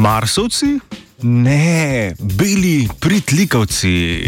Marsovci? 0.00 0.80
Ne, 1.22 2.14
beli 2.20 2.88
pritlikavci. 3.00 4.24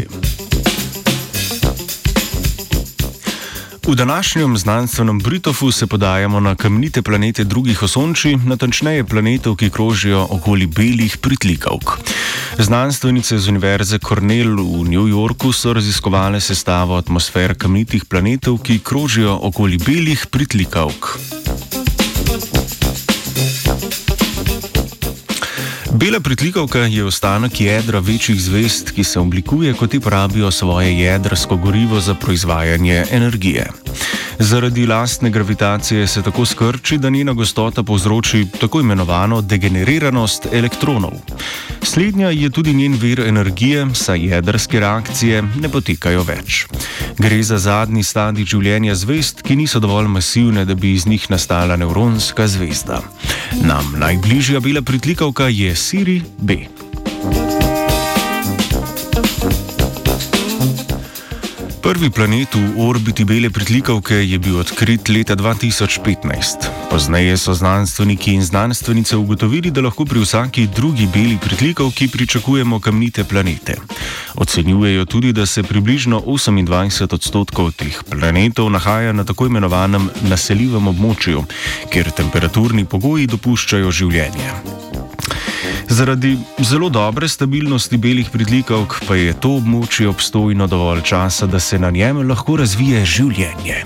V 3.89 3.95
današnjem 3.95 4.57
znanstvenem 4.57 5.19
Britofu 5.19 5.71
se 5.71 5.87
podajamo 5.87 6.41
na 6.41 6.55
kamnite 6.55 7.03
planete 7.03 7.45
drugih 7.45 7.83
osončij, 7.83 8.37
natančneje 8.37 9.05
planetov, 9.05 9.57
ki 9.57 9.71
krožijo 9.71 10.27
okoli 10.31 10.67
belih 10.67 11.17
pritlikavk. 11.17 11.91
Znanstvenice 12.59 13.39
z 13.39 13.49
Univerze 13.49 13.99
Cornell 13.99 14.57
v 14.57 14.89
New 14.89 15.09
Yorku 15.09 15.53
so 15.53 15.73
raziskovale 15.73 16.41
sestavo 16.41 16.97
atmosfer 16.97 17.55
kamnitih 17.55 18.05
planetov, 18.05 18.59
ki 18.59 18.79
krožijo 18.79 19.39
okoli 19.43 19.79
belih 19.79 20.27
pritlikavk. 20.27 21.42
Bela 25.95 26.21
pritlikavka 26.21 26.79
je 26.79 27.05
ostanek 27.05 27.61
jedra 27.61 27.99
večjih 27.99 28.41
zvest, 28.41 28.91
ki 28.91 29.05
se 29.05 29.21
oblikuje, 29.21 29.75
ko 29.75 29.87
ti 29.87 30.01
porabijo 30.01 30.51
svoje 30.51 30.99
jedrsko 30.99 31.57
gorivo 31.57 32.01
za 32.01 32.15
proizvajanje 32.15 33.05
energije. 33.11 33.67
Zaradi 34.39 34.87
lastne 34.87 35.31
gravitacije 35.31 36.07
se 36.07 36.23
tako 36.23 36.45
skrči, 36.45 36.99
da 36.99 37.11
njena 37.11 37.33
gostota 37.33 37.83
povzroči 37.83 38.47
tako 38.61 38.81
imenovano 38.81 39.41
degeneriranost 39.41 40.47
elektronov. 40.53 41.13
Slednja 41.83 42.31
je 42.31 42.51
tudi 42.51 42.75
njen 42.75 42.95
vir 42.95 43.21
energije, 43.21 43.87
saj 43.95 44.27
jedrske 44.27 44.81
reakcije 44.81 45.43
ne 45.43 45.69
potekajo 45.69 46.23
več. 46.23 46.67
Gre 47.19 47.43
za 47.43 47.59
zadnji 47.59 48.03
stadij 48.03 48.47
življenja 48.55 48.95
zvest, 48.95 49.43
ki 49.43 49.57
niso 49.57 49.81
dovolj 49.83 50.09
masivne, 50.09 50.65
da 50.65 50.75
bi 50.75 50.95
iz 50.95 51.07
njih 51.07 51.27
nastala 51.31 51.77
nevronska 51.77 52.47
zvezda. 52.49 53.03
Nam 53.63 53.95
najbližja 53.99 54.61
bela 54.61 54.83
pritlikavka 54.83 55.49
je 55.49 55.77
Siri 55.77 56.23
B. 56.39 56.65
Prvi 61.83 62.11
planet 62.11 62.55
v 62.55 62.79
orbiti 62.79 63.25
bele 63.27 63.51
pritlikavke 63.51 64.15
je 64.15 64.39
bil 64.39 64.61
odkrit 64.63 65.09
leta 65.11 65.35
2015. 65.35 66.71
Pozneje 66.91 67.35
so 67.37 67.55
znanstveniki 67.55 68.33
in 68.39 68.43
znanstvenice 68.43 69.17
ugotovili, 69.17 69.71
da 69.71 69.83
lahko 69.83 70.05
pri 70.05 70.23
vsaki 70.23 70.69
drugi 70.77 71.09
beli 71.15 71.39
pritlikavki 71.43 72.09
pričakujemo 72.09 72.81
kamnite 72.81 73.25
planete. 73.25 73.77
Ocenjujejo 74.35 75.05
tudi, 75.05 75.33
da 75.33 75.47
se 75.47 75.63
približno 75.63 76.23
28 76.27 77.15
odstotkov 77.15 77.73
teh 77.73 77.99
planetov 78.11 78.71
nahaja 78.71 79.13
na 79.13 79.25
tako 79.25 79.47
imenovanem 79.47 80.09
naseljivem 80.31 80.87
območju, 80.89 81.45
kjer 81.91 82.11
temperaturni 82.11 82.85
pogoji 82.85 83.27
dopuščajo 83.27 83.91
življenje. 83.91 84.82
Zaradi 85.89 86.39
zelo 86.59 86.89
dobre 86.89 87.29
stabilnosti 87.29 87.97
belih 87.97 88.31
pritlikavk 88.31 89.03
pa 89.09 89.17
je 89.17 89.35
to 89.35 89.57
območje 89.59 90.09
obstojno 90.09 90.67
dovolj 90.67 91.03
časa, 91.03 91.47
da 91.47 91.61
se 91.61 91.79
na 91.79 91.91
njem 91.91 92.23
lahko 92.29 92.57
razvije 92.57 93.05
življenje. 93.05 93.85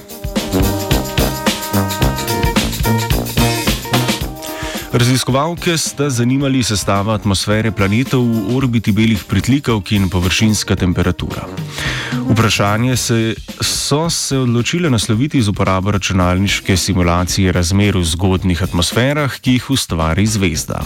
Raziskovalke 4.92 5.78
sta 5.78 6.10
zanimali 6.10 6.62
sestava 6.62 7.14
atmosfere 7.14 7.72
planetov 7.74 8.22
v 8.22 8.54
orbiti 8.56 8.92
belih 8.92 9.24
pritlikavk 9.26 9.92
in 9.92 10.08
površinska 10.08 10.76
temperatura. 10.76 11.42
Vprašanje 12.30 12.96
se, 12.96 13.34
so 13.60 14.10
se 14.10 14.38
odločile 14.38 14.90
nasloviti 14.90 15.42
z 15.42 15.48
uporabo 15.48 15.90
računalniške 15.90 16.76
simulacije 16.76 17.52
razmer 17.52 17.96
v 17.96 18.04
zgodnih 18.04 18.62
atmosferah, 18.62 19.40
ki 19.40 19.58
jih 19.58 19.70
ustvari 19.70 20.26
zvezda. 20.26 20.84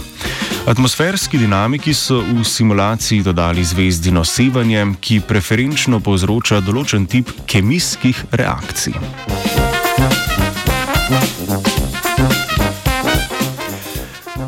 Atmosferski 0.65 1.37
dinamiki 1.37 1.93
so 1.93 2.21
v 2.21 2.43
simulaciji 2.43 3.23
dodali 3.23 3.63
zvezdino 3.63 4.25
sevanje, 4.25 4.85
ki 5.01 5.21
preferenčno 5.27 5.99
povzroča 5.99 6.61
določen 6.65 7.05
tip 7.05 7.29
kemijskih 7.45 8.25
reakcij. 8.31 9.60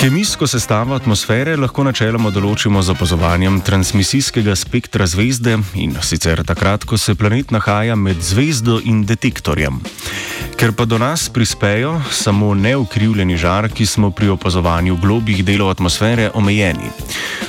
Kemijsko 0.03 0.47
sestavo 0.47 0.96
atmosfere 1.00 1.53
lahko 1.56 1.86
načeloma 1.88 2.28
določimo 2.36 2.81
z 2.84 2.91
opazovanjem 2.91 3.62
transmisijskega 3.64 4.52
spektra 4.59 5.06
zvezde 5.08 5.53
in 5.80 5.94
sicer 6.03 6.41
takrat, 6.44 6.84
ko 6.84 7.00
se 7.00 7.16
planet 7.16 7.53
nahaja 7.56 7.96
med 7.96 8.19
zvezdo 8.19 8.81
in 8.84 9.06
detektorjem. 9.08 9.78
Ker 10.59 10.74
pa 10.75 10.84
do 10.84 11.00
nas 11.00 11.30
prispejo 11.31 11.94
samo 12.12 12.52
neukrivljeni 12.52 13.40
žarki, 13.40 13.88
smo 13.88 14.12
pri 14.12 14.34
opazovanju 14.36 15.00
globih 15.00 15.40
delov 15.47 15.72
atmosfere 15.72 16.28
omejeni. 16.36 16.92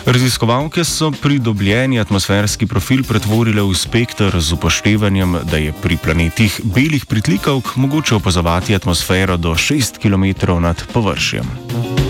Raziskovalke 0.06 0.86
so 0.86 1.10
pridobljeni 1.10 1.98
atmosferski 1.98 2.70
profil 2.70 3.02
pretvorile 3.02 3.66
v 3.66 3.74
spektr 3.74 4.38
z 4.38 4.54
upoštevanjem, 4.54 5.40
da 5.50 5.58
je 5.58 5.74
pri 5.82 5.98
planetih 5.98 6.62
belih 6.62 7.10
pritlikavk 7.10 7.74
mogoče 7.74 8.14
opazovati 8.22 8.78
atmosfero 8.78 9.42
do 9.42 9.58
6 9.58 9.98
km 9.98 10.60
nad 10.62 10.86
površjem. 10.94 12.03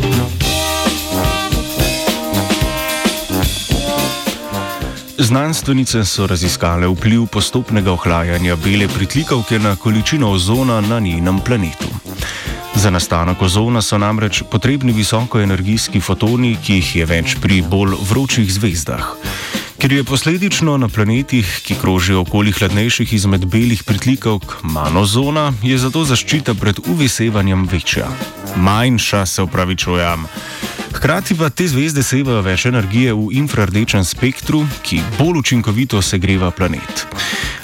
Znanstvenice 5.25 6.05
so 6.05 6.27
raziskale 6.27 6.87
vpliv 6.87 7.23
postopnega 7.33 7.93
ohlajanja 7.93 8.57
bele 8.57 8.89
pritlikavke 8.89 9.59
na 9.59 9.77
količino 9.77 10.31
ozona 10.31 10.81
na 10.81 10.99
njenem 11.01 11.41
planetu. 11.41 11.89
Za 12.75 12.91
nastanek 12.91 13.43
ozona 13.43 13.83
so 13.83 13.99
namreč 13.99 14.43
potrebni 14.51 14.93
visokoenergijski 14.93 16.01
fotoni, 16.01 16.57
ki 16.65 16.75
jih 16.75 16.97
je 16.97 17.07
več 17.07 17.37
pri 17.41 17.63
bolj 17.63 17.97
vročih 18.11 18.53
zvezdah. 18.53 19.15
Ker 19.79 19.93
je 19.93 20.05
posledično 20.05 20.77
na 20.77 20.89
planetih, 20.89 21.49
ki 21.65 21.79
krožijo 21.81 22.21
okoli 22.21 22.53
hladnejših 22.53 23.17
izmed 23.17 23.49
belih 23.49 23.81
pritlikavk, 23.85 24.59
manj 24.63 25.01
ozona, 25.07 25.53
je 25.63 25.79
zato 25.79 26.05
zaščita 26.05 26.55
pred 26.55 26.85
uvisevanjem 26.85 27.65
večja. 27.73 28.13
Manjša 28.57 29.27
se 29.27 29.43
upravičujem. 29.43 30.29
Hkrati 30.95 31.35
pa 31.35 31.51
te 31.51 31.67
zvezde 31.69 32.03
sevajo 32.07 32.43
več 32.47 32.67
energije 32.71 33.13
v 33.13 33.33
infrardečem 33.41 34.05
spektru, 34.07 34.63
ki 34.87 35.01
bolj 35.19 35.41
učinkovito 35.43 36.03
segreva 36.03 36.51
planet. 36.55 37.07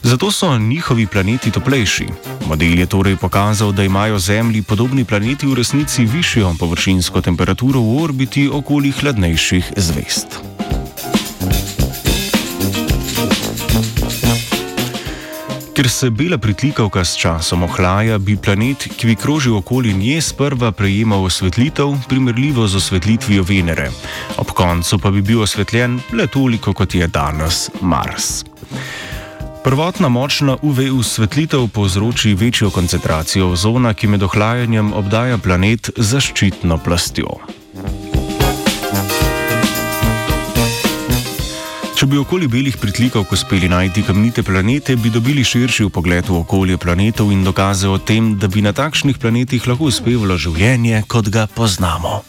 Zato 0.03 0.31
so 0.35 0.51
njihovi 0.59 1.07
planeti 1.07 1.51
toplejši. 1.51 2.09
Model 2.51 2.79
je 2.79 2.87
torej 2.87 3.17
pokazal, 3.17 3.73
da 3.73 3.85
imajo 3.87 4.19
Zemlji 4.19 4.63
podobni 4.63 5.05
planeti 5.05 5.47
v 5.47 5.55
resnici 5.55 6.05
višjo 6.05 6.55
površinsko 6.59 7.21
temperaturo 7.21 7.81
v 7.81 8.03
orbiti 8.03 8.49
okoli 8.53 8.91
hladnejših 8.91 9.73
zvezd. 9.77 10.50
Ker 15.81 15.89
se 15.89 16.11
bela 16.13 16.37
pritlikavka 16.37 17.01
s 17.05 17.17
časom 17.17 17.63
ohlaja, 17.65 18.19
bi 18.21 18.35
planet, 18.37 18.83
ki 19.01 19.07
bi 19.09 19.15
krožil 19.17 19.55
okoli 19.57 19.95
nje, 19.97 20.19
sprva 20.21 20.75
prejemal 20.77 21.25
osvetlitev, 21.25 21.95
primerljivo 22.09 22.67
z 22.69 22.77
osvetlitvijo 22.77 23.43
Venere. 23.49 23.87
Ob 24.37 24.53
koncu 24.53 24.99
pa 24.99 25.11
bi 25.11 25.23
bil 25.25 25.41
osvetljen 25.41 25.95
le 26.13 26.27
toliko, 26.27 26.75
kot 26.77 26.95
je 26.95 27.07
danes 27.09 27.71
Mars. 27.81 28.45
Prvotna 29.65 30.09
močna 30.09 30.59
UV 30.63 30.83
osvetlitev 30.99 31.69
povzroči 31.73 32.35
večjo 32.35 32.71
koncentracijo 32.71 33.49
ozona, 33.57 33.95
ki 33.95 34.07
med 34.07 34.23
ohlajanjem 34.23 34.93
obdaja 34.93 35.39
planet 35.39 35.91
zaščitno 35.97 36.77
plastjo. 36.85 37.59
Bi 42.10 42.18
okoli 42.18 42.48
belih 42.51 42.74
pritlikov 42.77 43.30
uspeli 43.30 43.68
najti 43.68 44.03
kamnite 44.03 44.42
planete, 44.42 44.97
bi 44.97 45.10
dobili 45.10 45.45
širši 45.45 45.86
pogled 45.95 46.27
v 46.28 46.41
okolje 46.42 46.78
planetov 46.78 47.30
in 47.30 47.45
dokaze 47.45 47.89
o 47.89 47.98
tem, 47.98 48.34
da 48.39 48.48
bi 48.48 48.62
na 48.62 48.72
takšnih 48.72 49.18
planetih 49.18 49.68
lahko 49.68 49.86
uspevalo 49.86 50.34
življenje, 50.34 51.04
kot 51.07 51.30
ga 51.30 51.47
poznamo. 51.47 52.24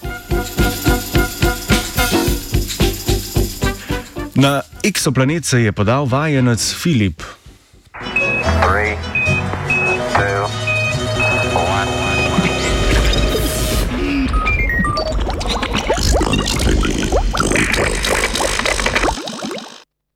Na 4.37 4.61
exoplanet 4.83 5.45
se 5.45 5.63
je 5.65 5.71
podal 5.71 6.05
vajenec 6.05 6.61
Filip. 6.61 7.25
Three, 8.61 8.97
two, 9.01 9.20